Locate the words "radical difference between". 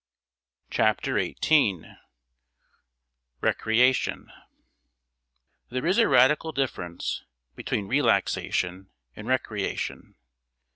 6.07-7.87